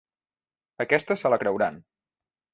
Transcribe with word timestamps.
Aquesta 0.85 1.19
se 1.25 1.33
la 1.35 1.39
creuran. 1.45 1.79